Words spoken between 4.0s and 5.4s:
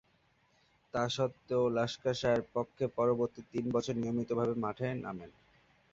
নিয়মিতভাবে মাঠে নামেন।